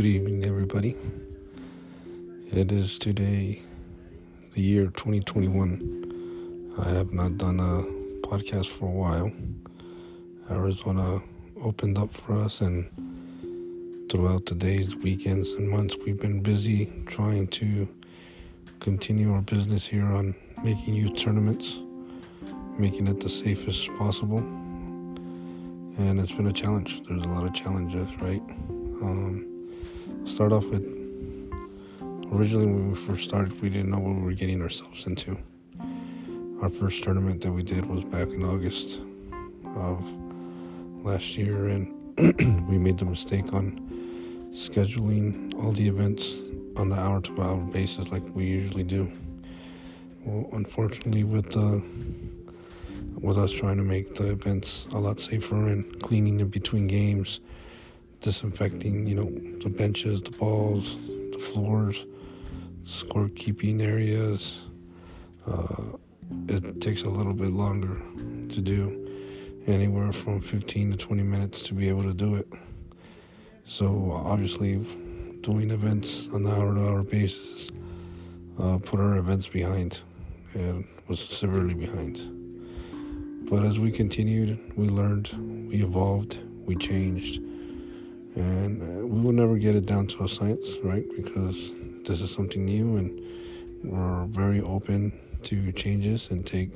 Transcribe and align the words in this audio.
Good 0.00 0.06
evening, 0.06 0.46
everybody. 0.46 0.96
It 2.50 2.72
is 2.72 2.98
today, 2.98 3.60
the 4.54 4.62
year 4.62 4.86
2021. 4.86 6.72
I 6.78 6.88
have 6.88 7.12
not 7.12 7.36
done 7.36 7.60
a 7.60 7.82
podcast 8.26 8.68
for 8.68 8.86
a 8.86 8.92
while. 8.92 9.30
Arizona 10.50 11.20
opened 11.62 11.98
up 11.98 12.14
for 12.14 12.34
us, 12.38 12.62
and 12.62 12.88
throughout 14.10 14.46
the 14.46 14.54
days, 14.54 14.96
weekends, 14.96 15.52
and 15.52 15.68
months, 15.68 15.98
we've 16.06 16.18
been 16.18 16.40
busy 16.40 16.90
trying 17.04 17.48
to 17.48 17.86
continue 18.78 19.34
our 19.34 19.42
business 19.42 19.86
here 19.86 20.06
on 20.06 20.34
making 20.64 20.94
youth 20.94 21.14
tournaments, 21.14 21.78
making 22.78 23.06
it 23.06 23.20
the 23.20 23.28
safest 23.28 23.90
possible. 23.98 24.38
And 25.98 26.18
it's 26.18 26.32
been 26.32 26.46
a 26.46 26.54
challenge. 26.54 27.02
There's 27.06 27.22
a 27.22 27.28
lot 27.28 27.44
of 27.44 27.52
challenges, 27.52 28.08
right? 28.22 28.40
Um, 29.02 29.59
start 30.24 30.52
off 30.52 30.66
with 30.68 30.82
originally 32.32 32.66
when 32.66 32.88
we 32.90 32.94
first 32.94 33.28
started, 33.28 33.60
we 33.60 33.70
didn't 33.70 33.90
know 33.90 33.98
what 33.98 34.14
we 34.14 34.22
were 34.22 34.32
getting 34.32 34.62
ourselves 34.62 35.06
into. 35.06 35.36
Our 36.62 36.68
first 36.68 37.02
tournament 37.02 37.40
that 37.42 37.52
we 37.52 37.62
did 37.62 37.86
was 37.86 38.04
back 38.04 38.28
in 38.28 38.44
August 38.44 39.00
of 39.76 40.12
last 41.04 41.36
year, 41.36 41.68
and 41.68 41.88
we 42.68 42.78
made 42.78 42.98
the 42.98 43.04
mistake 43.04 43.52
on 43.52 43.80
scheduling 44.52 45.54
all 45.62 45.72
the 45.72 45.86
events 45.86 46.38
on 46.76 46.88
the 46.88 46.96
hour 46.96 47.20
to 47.20 47.42
hour 47.42 47.56
basis 47.56 48.10
like 48.10 48.22
we 48.34 48.44
usually 48.44 48.82
do. 48.82 49.10
Well, 50.24 50.48
unfortunately, 50.52 51.24
with 51.24 51.56
uh, 51.56 51.80
with 53.20 53.38
us 53.38 53.52
trying 53.52 53.76
to 53.76 53.82
make 53.82 54.14
the 54.14 54.30
events 54.30 54.86
a 54.92 54.98
lot 54.98 55.20
safer 55.20 55.68
and 55.68 56.00
cleaning 56.02 56.40
in 56.40 56.48
between 56.48 56.86
games, 56.86 57.40
disinfecting, 58.20 59.06
you 59.06 59.14
know, 59.14 59.58
the 59.62 59.68
benches, 59.68 60.22
the 60.22 60.30
balls, 60.30 60.96
the 61.32 61.38
floors, 61.38 62.04
scorekeeping 62.84 63.82
areas. 63.82 64.60
Uh, 65.46 65.96
it 66.48 66.80
takes 66.80 67.02
a 67.02 67.08
little 67.08 67.32
bit 67.32 67.52
longer 67.52 68.00
to 68.50 68.60
do, 68.60 69.62
anywhere 69.66 70.12
from 70.12 70.40
15 70.40 70.92
to 70.92 70.96
20 70.96 71.22
minutes 71.22 71.62
to 71.64 71.74
be 71.74 71.88
able 71.88 72.02
to 72.02 72.14
do 72.14 72.36
it. 72.36 72.46
So 73.64 74.12
obviously, 74.12 74.76
doing 75.40 75.70
events 75.70 76.28
on 76.28 76.46
an 76.46 76.52
hour-to-hour 76.52 77.02
basis 77.04 77.70
uh, 78.58 78.78
put 78.78 79.00
our 79.00 79.16
events 79.16 79.48
behind 79.48 80.00
and 80.54 80.86
was 81.08 81.20
severely 81.20 81.74
behind. 81.74 82.20
But 83.48 83.64
as 83.64 83.78
we 83.78 83.90
continued, 83.90 84.72
we 84.76 84.88
learned, 84.88 85.68
we 85.68 85.82
evolved, 85.82 86.38
we 86.66 86.76
changed, 86.76 87.40
and 88.36 88.82
uh, 88.82 89.06
we 89.06 89.20
will 89.20 89.32
never 89.32 89.56
get 89.56 89.74
it 89.74 89.86
down 89.86 90.06
to 90.08 90.24
a 90.24 90.28
science, 90.28 90.76
right? 90.82 91.04
Because 91.16 91.74
this 92.04 92.20
is 92.20 92.30
something 92.30 92.64
new, 92.64 92.96
and 92.96 93.20
we're 93.84 94.24
very 94.26 94.60
open 94.60 95.12
to 95.44 95.72
changes 95.72 96.30
and 96.30 96.46
take 96.46 96.72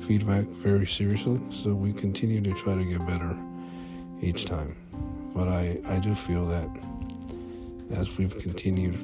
feedback 0.00 0.44
very 0.46 0.86
seriously. 0.86 1.40
So 1.50 1.74
we 1.74 1.92
continue 1.92 2.40
to 2.42 2.52
try 2.54 2.74
to 2.74 2.84
get 2.84 3.06
better 3.06 3.36
each 4.20 4.44
time. 4.44 4.76
But 5.34 5.48
I, 5.48 5.78
I 5.86 5.98
do 5.98 6.14
feel 6.14 6.46
that 6.48 6.68
as 7.92 8.16
we've 8.16 8.36
continued 8.38 8.98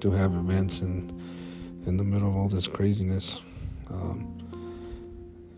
to 0.00 0.10
have 0.10 0.34
events 0.34 0.80
in 0.80 1.10
in 1.86 1.98
the 1.98 2.04
middle 2.04 2.28
of 2.28 2.34
all 2.34 2.48
this 2.48 2.66
craziness, 2.66 3.42
um, 3.90 4.34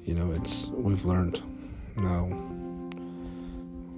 you 0.05 0.15
know, 0.15 0.33
it's 0.33 0.67
we've 0.67 1.05
learned. 1.05 1.41
Now, 1.97 2.29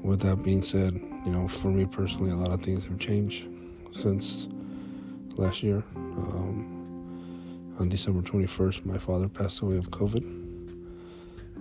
with 0.08 0.20
that 0.20 0.42
being 0.42 0.62
said, 0.62 0.94
you 1.26 1.30
know, 1.30 1.46
for 1.46 1.68
me 1.68 1.84
personally, 1.84 2.30
a 2.30 2.36
lot 2.36 2.50
of 2.50 2.62
things 2.62 2.86
have 2.86 2.98
changed 2.98 3.46
since 3.92 4.48
last 5.36 5.62
year. 5.62 5.84
Um, 5.94 6.74
on 7.78 7.88
December 7.88 8.22
21st, 8.22 8.86
my 8.86 8.96
father 8.96 9.28
passed 9.28 9.60
away 9.60 9.76
of 9.76 9.90
COVID. 9.90 10.24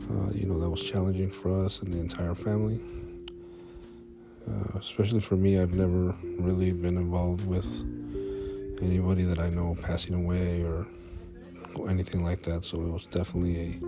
Uh, 0.10 0.32
you 0.34 0.46
know, 0.46 0.58
that 0.60 0.70
was 0.70 0.82
challenging 0.82 1.30
for 1.30 1.64
us 1.64 1.82
and 1.82 1.94
the 1.94 1.98
entire 1.98 2.34
family. 2.34 2.80
Uh, 4.50 4.80
especially 4.80 5.20
for 5.20 5.36
me, 5.36 5.60
I've 5.60 5.76
never 5.76 6.16
really 6.40 6.72
been 6.72 6.98
involved 6.98 7.46
with 7.46 7.68
anybody 8.82 9.24
that 9.24 9.40
I 9.40 9.50
know 9.50 9.76
passing 9.82 10.16
away 10.16 10.64
or 10.64 10.88
anything 11.90 12.24
like 12.24 12.44
that. 12.44 12.64
So 12.64 12.82
it 12.82 12.88
was 12.88 13.08
definitely 13.08 13.82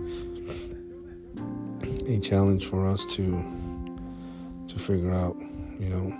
a 2.06 2.14
a 2.14 2.18
challenge 2.18 2.66
for 2.66 2.88
us 2.88 3.06
to 3.06 3.69
to 3.69 3.69
figure 4.90 5.14
out, 5.14 5.36
you 5.78 5.88
know, 5.88 6.10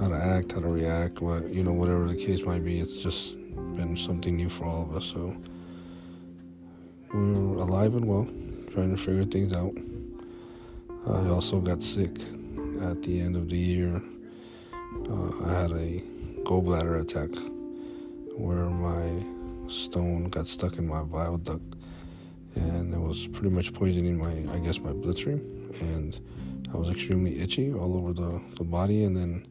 how 0.00 0.08
to 0.08 0.14
act, 0.14 0.52
how 0.52 0.60
to 0.60 0.68
react, 0.68 1.20
what 1.20 1.52
you 1.52 1.62
know, 1.62 1.72
whatever 1.72 2.08
the 2.08 2.16
case 2.16 2.46
might 2.46 2.64
be. 2.64 2.80
It's 2.80 2.96
just 2.96 3.36
been 3.76 3.94
something 3.94 4.34
new 4.34 4.48
for 4.48 4.64
all 4.64 4.82
of 4.84 4.96
us. 4.96 5.04
So 5.04 5.36
we're 7.12 7.58
alive 7.66 7.94
and 7.94 8.06
well, 8.06 8.26
trying 8.72 8.90
to 8.90 8.96
figure 8.96 9.24
things 9.24 9.52
out. 9.52 9.74
I 11.06 11.28
also 11.28 11.60
got 11.60 11.82
sick 11.82 12.18
at 12.80 13.02
the 13.02 13.20
end 13.20 13.36
of 13.36 13.50
the 13.50 13.58
year. 13.58 14.00
Uh, 15.10 15.44
I 15.44 15.52
had 15.60 15.72
a 15.72 16.00
gallbladder 16.48 17.02
attack 17.02 17.30
where 18.34 18.70
my 18.88 19.06
stone 19.68 20.30
got 20.30 20.46
stuck 20.46 20.78
in 20.78 20.88
my 20.88 21.02
bile 21.02 21.36
duct 21.36 21.74
and 22.54 22.94
it 22.94 22.98
was 22.98 23.26
pretty 23.28 23.50
much 23.50 23.72
poisoning 23.74 24.18
my 24.18 24.54
I 24.54 24.58
guess 24.58 24.78
my 24.78 24.92
bloodstream 24.92 25.40
and 25.80 26.18
I 26.72 26.76
was 26.76 26.88
extremely 26.88 27.40
itchy 27.40 27.72
all 27.72 27.96
over 27.96 28.12
the, 28.12 28.42
the 28.56 28.64
body 28.64 29.04
and 29.04 29.16
then 29.16 29.46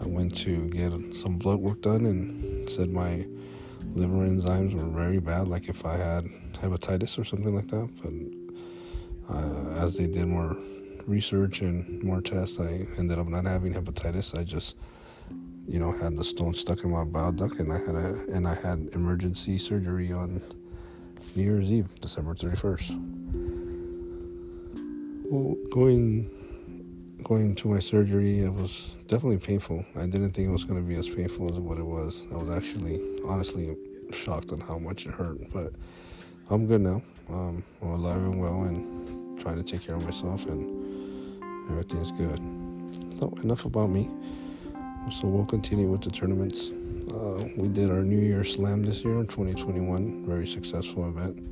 I 0.00 0.06
went 0.06 0.36
to 0.38 0.68
get 0.70 0.92
some 1.14 1.38
blood 1.38 1.58
work 1.58 1.82
done 1.82 2.06
and 2.06 2.68
said 2.68 2.90
my 2.90 3.26
liver 3.94 4.26
enzymes 4.26 4.74
were 4.74 4.88
very 4.88 5.20
bad 5.20 5.48
like 5.48 5.68
if 5.68 5.84
I 5.84 5.96
had 5.96 6.24
hepatitis 6.54 7.18
or 7.18 7.24
something 7.24 7.54
like 7.54 7.68
that 7.68 7.88
but 8.02 9.34
uh, 9.34 9.84
as 9.84 9.96
they 9.96 10.06
did 10.06 10.26
more 10.26 10.56
research 11.06 11.60
and 11.60 12.02
more 12.02 12.20
tests 12.20 12.60
I 12.60 12.86
ended 12.98 13.18
up 13.18 13.28
not 13.28 13.44
having 13.44 13.74
hepatitis 13.74 14.38
I 14.38 14.44
just 14.44 14.76
you 15.66 15.78
know, 15.78 15.92
had 15.92 16.16
the 16.16 16.24
stone 16.24 16.54
stuck 16.54 16.84
in 16.84 16.90
my 16.90 17.04
bile 17.04 17.32
duct, 17.32 17.58
and 17.58 17.72
I 17.72 17.78
had 17.78 17.94
a 17.94 18.26
and 18.32 18.46
I 18.46 18.54
had 18.54 18.90
emergency 18.92 19.58
surgery 19.58 20.12
on 20.12 20.42
New 21.34 21.42
Year's 21.42 21.72
Eve, 21.72 21.88
December 22.00 22.34
thirty 22.34 22.56
first. 22.56 22.92
Well, 25.30 25.56
going 25.70 26.30
going 27.24 27.54
to 27.56 27.68
my 27.68 27.80
surgery, 27.80 28.40
it 28.40 28.52
was 28.52 28.96
definitely 29.08 29.38
painful. 29.38 29.84
I 29.96 30.06
didn't 30.06 30.32
think 30.32 30.48
it 30.48 30.52
was 30.52 30.64
going 30.64 30.80
to 30.80 30.86
be 30.86 30.94
as 30.96 31.08
painful 31.08 31.50
as 31.50 31.58
what 31.58 31.78
it 31.78 31.84
was. 31.84 32.26
I 32.30 32.36
was 32.36 32.50
actually, 32.50 33.00
honestly, 33.26 33.76
shocked 34.12 34.52
on 34.52 34.60
how 34.60 34.78
much 34.78 35.06
it 35.06 35.12
hurt. 35.12 35.38
But 35.52 35.72
I'm 36.50 36.66
good 36.66 36.82
now. 36.82 37.02
Um, 37.30 37.64
I'm 37.80 37.88
alive 37.88 38.16
and 38.16 38.40
well, 38.40 38.62
and 38.64 39.40
trying 39.40 39.56
to 39.56 39.62
take 39.62 39.86
care 39.86 39.96
of 39.96 40.04
myself, 40.04 40.44
and 40.46 41.42
everything's 41.70 42.12
good. 42.12 42.38
So 43.18 43.32
enough 43.42 43.64
about 43.64 43.88
me. 43.88 44.10
So 45.10 45.26
we'll 45.26 45.46
continue 45.46 45.88
with 45.88 46.02
the 46.02 46.10
tournaments. 46.10 46.70
Uh, 47.10 47.48
we 47.56 47.68
did 47.68 47.90
our 47.90 48.02
New 48.02 48.20
Year 48.20 48.44
Slam 48.44 48.82
this 48.82 49.04
year 49.04 49.18
in 49.18 49.26
2021. 49.26 50.26
Very 50.26 50.46
successful 50.46 51.08
event. 51.08 51.42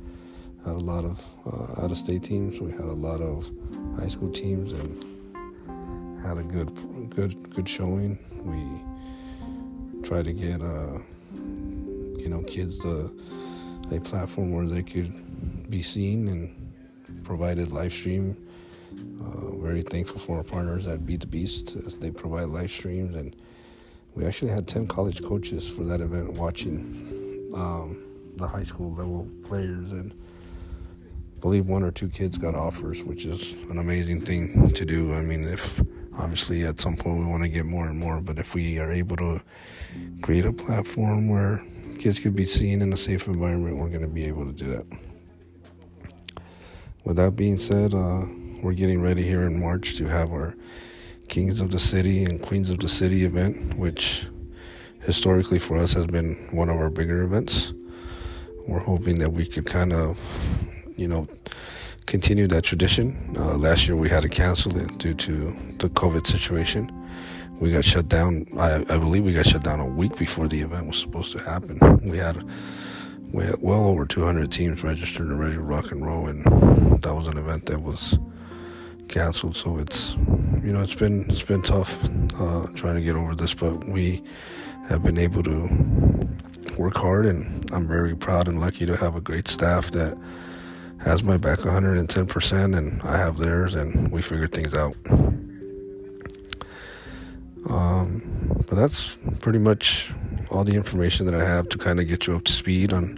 Had 0.65 0.75
a 0.75 0.79
lot 0.79 1.03
of 1.03 1.27
uh, 1.45 1.83
out-of-state 1.83 2.23
teams. 2.23 2.59
We 2.59 2.71
had 2.71 2.81
a 2.81 2.93
lot 2.93 3.21
of 3.21 3.51
high 3.99 4.07
school 4.07 4.31
teams 4.31 4.73
and 4.73 5.22
had 6.23 6.37
a 6.37 6.43
good, 6.43 7.09
good, 7.09 7.53
good 7.53 7.69
showing. 7.69 8.17
We 8.43 10.01
tried 10.01 10.25
to 10.25 10.33
get, 10.33 10.61
uh, 10.61 10.99
you 12.19 12.29
know, 12.29 12.43
kids 12.43 12.79
the 12.79 13.13
a 13.91 13.99
platform 13.99 14.51
where 14.51 14.65
they 14.65 14.81
could 14.81 15.69
be 15.69 15.83
seen 15.83 16.27
and 16.27 17.23
provided 17.23 17.71
live 17.71 17.93
stream 17.93 18.35
uh, 19.21 19.51
very 19.55 19.81
thankful 19.81 20.19
for 20.19 20.37
our 20.37 20.43
partners 20.43 20.87
at 20.87 21.05
Beat 21.05 21.21
the 21.21 21.27
Beast 21.27 21.75
as 21.85 21.97
they 21.97 22.11
provide 22.11 22.49
live 22.49 22.71
streams. 22.71 23.15
And 23.15 23.35
we 24.15 24.25
actually 24.25 24.51
had 24.51 24.67
10 24.67 24.87
college 24.87 25.23
coaches 25.23 25.67
for 25.67 25.83
that 25.85 26.01
event 26.01 26.33
watching 26.33 27.51
um, 27.55 28.03
the 28.35 28.47
high 28.47 28.63
school 28.63 28.91
level 28.93 29.27
players. 29.43 29.91
And 29.91 30.11
I 30.11 31.39
believe 31.39 31.67
one 31.67 31.83
or 31.83 31.91
two 31.91 32.09
kids 32.09 32.37
got 32.37 32.55
offers, 32.55 33.03
which 33.03 33.25
is 33.25 33.53
an 33.69 33.79
amazing 33.79 34.21
thing 34.21 34.69
to 34.71 34.85
do. 34.85 35.13
I 35.13 35.21
mean, 35.21 35.43
if 35.43 35.81
obviously 36.17 36.65
at 36.65 36.79
some 36.79 36.95
point 36.95 37.19
we 37.19 37.25
want 37.25 37.43
to 37.43 37.49
get 37.49 37.65
more 37.65 37.87
and 37.87 37.99
more, 37.99 38.21
but 38.21 38.39
if 38.39 38.55
we 38.55 38.79
are 38.79 38.91
able 38.91 39.15
to 39.17 39.41
create 40.21 40.45
a 40.45 40.53
platform 40.53 41.27
where 41.27 41.63
kids 41.99 42.19
could 42.19 42.35
be 42.35 42.45
seen 42.45 42.81
in 42.81 42.91
a 42.93 42.97
safe 42.97 43.27
environment, 43.27 43.77
we're 43.77 43.89
going 43.89 44.01
to 44.01 44.07
be 44.07 44.25
able 44.25 44.45
to 44.45 44.51
do 44.51 44.67
that. 44.67 44.85
With 47.03 47.17
that 47.17 47.35
being 47.35 47.57
said, 47.57 47.93
uh, 47.93 48.25
we're 48.61 48.73
getting 48.73 49.01
ready 49.01 49.23
here 49.23 49.43
in 49.43 49.59
March 49.59 49.95
to 49.97 50.05
have 50.05 50.31
our 50.31 50.55
Kings 51.27 51.61
of 51.61 51.71
the 51.71 51.79
City 51.79 52.23
and 52.23 52.41
Queens 52.41 52.69
of 52.69 52.79
the 52.79 52.89
City 52.89 53.25
event, 53.25 53.75
which 53.77 54.27
historically 55.01 55.59
for 55.59 55.77
us 55.77 55.93
has 55.93 56.05
been 56.05 56.47
one 56.51 56.69
of 56.69 56.77
our 56.77 56.89
bigger 56.89 57.23
events. 57.23 57.73
We're 58.67 58.79
hoping 58.79 59.19
that 59.19 59.31
we 59.31 59.45
could 59.45 59.65
kind 59.65 59.91
of, 59.91 60.65
you 60.95 61.07
know, 61.07 61.27
continue 62.05 62.47
that 62.47 62.63
tradition. 62.63 63.35
Uh, 63.37 63.55
last 63.55 63.87
year 63.87 63.95
we 63.95 64.09
had 64.09 64.21
to 64.23 64.29
cancel 64.29 64.75
it 64.77 64.97
due 64.97 65.13
to 65.13 65.55
the 65.79 65.89
COVID 65.89 66.27
situation. 66.27 66.91
we 67.59 67.71
got 67.71 67.85
shut 67.85 68.07
down. 68.09 68.45
I, 68.57 68.75
I 68.75 68.97
believe 68.97 69.23
we 69.23 69.33
got 69.33 69.45
shut 69.45 69.63
down 69.63 69.79
a 69.79 69.85
week 69.85 70.17
before 70.17 70.47
the 70.47 70.61
event 70.61 70.87
was 70.87 70.97
supposed 70.97 71.31
to 71.33 71.39
happen. 71.39 71.79
We 72.03 72.17
had 72.17 72.43
we 73.31 73.45
had 73.45 73.55
well 73.61 73.85
over 73.85 74.05
200 74.05 74.51
teams 74.51 74.83
registered 74.83 75.27
and 75.27 75.39
ready 75.39 75.57
rock 75.57 75.91
and 75.91 76.05
roll, 76.05 76.27
and 76.27 76.43
that 77.01 77.13
was 77.15 77.27
an 77.27 77.37
event 77.37 77.65
that 77.67 77.81
was 77.81 78.19
canceled. 79.07 79.55
So 79.55 79.77
it's 79.77 80.15
you 80.63 80.73
know 80.73 80.81
it's 80.81 80.95
been 80.95 81.25
it's 81.29 81.43
been 81.43 81.61
tough 81.61 82.03
uh, 82.39 82.67
trying 82.75 82.95
to 82.95 83.01
get 83.01 83.15
over 83.15 83.33
this, 83.35 83.53
but 83.53 83.85
we 83.85 84.21
have 84.89 85.03
been 85.03 85.17
able 85.17 85.43
to 85.43 86.27
work 86.77 86.97
hard, 86.97 87.25
and 87.25 87.71
I'm 87.71 87.87
very 87.87 88.15
proud 88.15 88.47
and 88.47 88.59
lucky 88.59 88.85
to 88.85 88.97
have 88.97 89.15
a 89.15 89.21
great 89.21 89.47
staff 89.47 89.91
that 89.91 90.17
has 91.03 91.23
my 91.23 91.37
back 91.37 91.59
110%, 91.59 92.77
and 92.77 93.01
I 93.03 93.17
have 93.17 93.37
theirs, 93.37 93.75
and 93.75 94.11
we 94.11 94.21
figure 94.21 94.47
things 94.47 94.73
out. 94.73 94.95
Um, 97.69 98.63
but 98.67 98.75
that's 98.75 99.17
pretty 99.41 99.59
much 99.59 100.11
all 100.49 100.63
the 100.63 100.75
information 100.75 101.25
that 101.25 101.35
I 101.35 101.43
have 101.43 101.69
to 101.69 101.77
kind 101.77 101.99
of 101.99 102.07
get 102.07 102.27
you 102.27 102.35
up 102.35 102.43
to 102.45 102.51
speed 102.51 102.93
on 102.93 103.17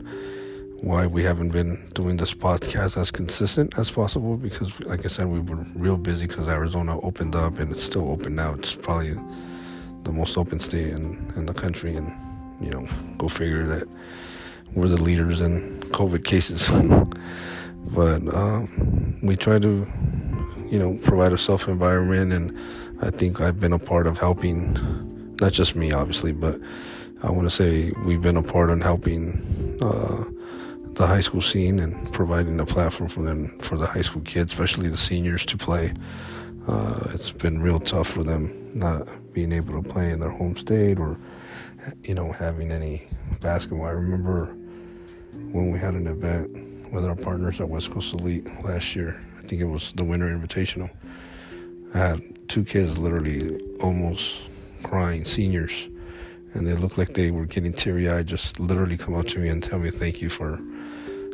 why 0.81 1.07
we 1.07 1.23
haven't 1.23 1.49
been 1.49 1.89
doing 1.93 2.17
this 2.17 2.33
podcast 2.33 2.95
as 2.95 3.09
consistent 3.09 3.77
as 3.77 3.89
possible 3.89 4.37
because 4.37 4.79
like 4.81 5.03
I 5.03 5.07
said 5.07 5.27
we 5.27 5.39
were 5.39 5.65
real 5.73 5.97
busy 5.97 6.27
because 6.27 6.47
Arizona 6.47 6.99
opened 6.99 7.35
up 7.35 7.57
and 7.59 7.71
it's 7.71 7.81
still 7.81 8.11
open 8.11 8.35
now 8.35 8.53
it's 8.53 8.75
probably 8.75 9.15
the 10.03 10.11
most 10.11 10.37
open 10.37 10.59
state 10.59 10.89
in, 10.89 11.33
in 11.35 11.47
the 11.47 11.53
country 11.53 11.95
and 11.95 12.13
you 12.61 12.69
know 12.69 12.87
go 13.17 13.27
figure 13.27 13.65
that 13.65 13.87
we're 14.75 14.87
the 14.87 15.01
leaders 15.01 15.41
in 15.41 15.79
COVID 15.91 16.23
cases 16.23 16.69
but 17.93 18.21
um, 18.33 19.19
we 19.21 19.35
try 19.35 19.59
to 19.59 19.87
you 20.69 20.79
know 20.79 20.97
provide 21.03 21.33
a 21.33 21.37
self 21.37 21.67
environment 21.67 22.33
and 22.33 22.57
I 23.01 23.11
think 23.11 23.41
I've 23.41 23.59
been 23.59 23.73
a 23.73 23.79
part 23.79 24.07
of 24.07 24.17
helping 24.17 25.35
not 25.39 25.53
just 25.53 25.75
me 25.75 25.91
obviously 25.91 26.31
but 26.31 26.59
I 27.23 27.31
want 27.31 27.49
to 27.49 27.55
say 27.55 27.91
we've 28.05 28.21
been 28.21 28.37
a 28.37 28.43
part 28.43 28.69
in 28.69 28.81
helping 28.81 29.77
uh, 29.81 30.25
the 30.93 31.07
high 31.07 31.21
school 31.21 31.41
scene 31.41 31.79
and 31.79 32.11
providing 32.11 32.59
a 32.59 32.65
platform 32.65 33.09
for 33.09 33.21
them 33.23 33.47
for 33.59 33.77
the 33.77 33.85
high 33.85 34.01
school 34.01 34.21
kids 34.21 34.53
especially 34.53 34.89
the 34.89 34.97
seniors 34.97 35.45
to 35.47 35.57
play. 35.57 35.93
Uh, 36.67 37.09
it's 37.13 37.31
been 37.31 37.61
real 37.61 37.79
tough 37.79 38.07
for 38.07 38.23
them 38.23 38.71
not 38.73 39.07
being 39.33 39.51
able 39.51 39.81
to 39.81 39.87
play 39.87 40.11
in 40.11 40.19
their 40.19 40.31
home 40.31 40.55
state 40.55 40.99
or 40.99 41.17
you 42.03 42.13
know 42.13 42.31
having 42.31 42.71
any 42.71 43.07
basketball. 43.39 43.85
I 43.85 43.91
remember 43.91 44.45
when 45.51 45.71
we 45.71 45.77
had 45.79 45.93
an 45.93 46.07
event 46.07 46.74
with 46.95 47.05
our 47.05 47.15
partners 47.15 47.59
at 47.59 47.67
West 47.67 47.91
Coast 47.91 48.13
Elite 48.13 48.47
last 48.63 48.95
year. 48.95 49.21
I 49.37 49.41
think 49.41 49.61
it 49.61 49.65
was 49.65 49.91
the 49.91 50.05
Winter 50.05 50.27
Invitational. 50.27 50.89
I 51.93 51.97
had 51.97 52.49
two 52.49 52.63
kids 52.63 52.97
literally 52.97 53.59
almost 53.81 54.39
crying, 54.81 55.25
seniors, 55.25 55.89
and 56.53 56.65
they 56.65 56.73
looked 56.73 56.97
like 56.97 57.13
they 57.13 57.31
were 57.31 57.45
getting 57.45 57.73
teary 57.73 58.09
eyed, 58.09 58.27
just 58.27 58.61
literally 58.61 58.97
come 58.97 59.13
up 59.13 59.27
to 59.27 59.39
me 59.39 59.49
and 59.49 59.61
tell 59.61 59.77
me 59.77 59.91
thank 59.91 60.21
you 60.21 60.29
for 60.29 60.61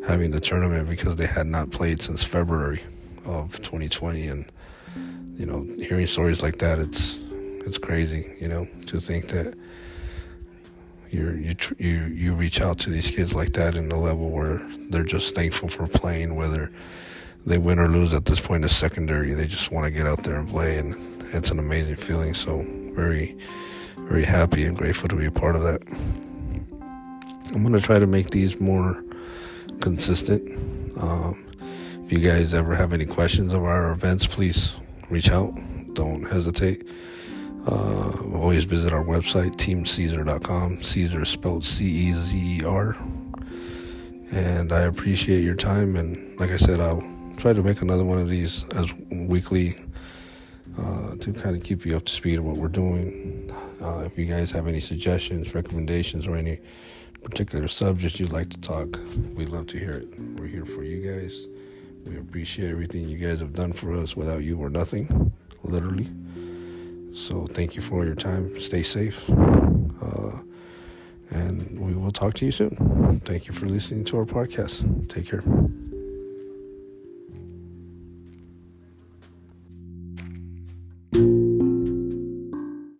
having 0.07 0.31
the 0.31 0.39
tournament 0.39 0.89
because 0.89 1.15
they 1.15 1.27
had 1.27 1.45
not 1.45 1.69
played 1.69 2.01
since 2.01 2.23
February 2.23 2.81
of 3.23 3.61
2020. 3.61 4.27
And, 4.27 4.51
you 5.37 5.45
know, 5.45 5.61
hearing 5.77 6.07
stories 6.07 6.41
like 6.41 6.57
that, 6.57 6.79
it's, 6.79 7.19
it's 7.67 7.77
crazy, 7.77 8.35
you 8.41 8.47
know, 8.47 8.67
to 8.87 8.99
think 8.99 9.27
that 9.27 9.53
you 11.11 11.31
you 11.31 11.55
you 11.77 12.05
you 12.05 12.33
reach 12.33 12.61
out 12.61 12.79
to 12.79 12.89
these 12.89 13.09
kids 13.09 13.33
like 13.33 13.53
that 13.53 13.75
in 13.75 13.89
the 13.89 13.97
level 13.97 14.29
where 14.29 14.65
they're 14.89 15.03
just 15.03 15.35
thankful 15.35 15.67
for 15.69 15.87
playing, 15.87 16.35
whether 16.35 16.71
they 17.45 17.57
win 17.57 17.79
or 17.79 17.87
lose 17.87 18.13
at 18.13 18.25
this 18.25 18.39
point 18.39 18.63
is 18.63 18.75
secondary. 18.75 19.33
They 19.33 19.47
just 19.47 19.71
want 19.71 19.85
to 19.85 19.91
get 19.91 20.07
out 20.07 20.23
there 20.23 20.35
and 20.35 20.47
play, 20.47 20.77
and 20.77 20.95
it's 21.33 21.51
an 21.51 21.59
amazing 21.59 21.97
feeling. 21.97 22.33
So 22.33 22.65
very 22.93 23.37
very 23.97 24.25
happy 24.25 24.65
and 24.65 24.77
grateful 24.77 25.07
to 25.09 25.15
be 25.15 25.25
a 25.25 25.31
part 25.31 25.55
of 25.55 25.63
that. 25.63 25.81
I'm 27.53 27.63
gonna 27.63 27.79
try 27.79 27.99
to 27.99 28.07
make 28.07 28.29
these 28.29 28.59
more 28.59 29.03
consistent. 29.79 30.41
Um, 30.97 31.45
if 32.05 32.11
you 32.11 32.19
guys 32.19 32.53
ever 32.53 32.75
have 32.75 32.93
any 32.93 33.05
questions 33.05 33.53
of 33.53 33.63
our 33.63 33.91
events, 33.91 34.27
please 34.27 34.75
reach 35.09 35.29
out. 35.29 35.53
Don't 35.93 36.23
hesitate. 36.23 36.87
Uh, 37.67 38.11
always 38.33 38.63
visit 38.63 38.91
our 38.91 39.03
website, 39.03 39.55
teamcezer.com. 39.55 40.77
Cezer 40.77 41.25
spelled 41.25 41.63
C 41.63 41.85
E 41.85 42.13
Z 42.13 42.37
E 42.37 42.65
R. 42.65 42.95
And 44.31 44.71
I 44.71 44.81
appreciate 44.81 45.43
your 45.43 45.55
time. 45.55 45.95
And 45.95 46.39
like 46.39 46.51
I 46.51 46.57
said, 46.57 46.79
I'll 46.79 47.03
try 47.37 47.53
to 47.53 47.61
make 47.61 47.81
another 47.81 48.03
one 48.03 48.17
of 48.17 48.29
these 48.29 48.65
as 48.69 48.93
weekly 49.11 49.75
uh, 50.77 51.15
to 51.17 51.33
kind 51.33 51.55
of 51.55 51.63
keep 51.63 51.85
you 51.85 51.95
up 51.95 52.05
to 52.05 52.13
speed 52.13 52.39
of 52.39 52.45
what 52.45 52.57
we're 52.57 52.67
doing. 52.67 53.53
Uh, 53.81 53.99
if 53.99 54.17
you 54.17 54.25
guys 54.25 54.51
have 54.51 54.67
any 54.67 54.79
suggestions, 54.79 55.53
recommendations, 55.53 56.27
or 56.27 56.35
any 56.35 56.59
particular 57.23 57.67
subject 57.67 58.19
you'd 58.19 58.31
like 58.31 58.49
to 58.49 58.59
talk, 58.59 58.99
we'd 59.35 59.49
love 59.49 59.67
to 59.67 59.77
hear 59.77 59.91
it. 59.91 60.19
We're 60.37 60.47
here 60.47 60.65
for 60.65 60.83
you 60.83 61.13
guys. 61.13 61.47
We 62.05 62.17
appreciate 62.17 62.71
everything 62.71 63.07
you 63.07 63.17
guys 63.17 63.39
have 63.41 63.53
done 63.53 63.73
for 63.73 63.95
us. 63.95 64.15
Without 64.15 64.43
you, 64.43 64.57
we're 64.57 64.69
nothing, 64.69 65.31
literally. 65.63 66.09
So 67.13 67.45
thank 67.45 67.75
you 67.75 67.81
for 67.81 68.05
your 68.05 68.15
time. 68.15 68.59
Stay 68.59 68.83
safe. 68.83 69.29
Uh, 69.29 70.31
and 71.29 71.79
we 71.79 71.93
will 71.93 72.11
talk 72.11 72.33
to 72.35 72.45
you 72.45 72.51
soon. 72.51 73.21
Thank 73.25 73.47
you 73.47 73.53
for 73.53 73.65
listening 73.65 74.03
to 74.05 74.17
our 74.17 74.25
podcast. 74.25 75.09
Take 75.09 75.27
care. 75.27 75.43